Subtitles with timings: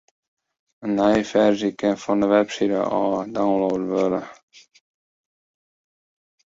[0.85, 4.23] In nije ferzje kin fan de webside ôf download wurde.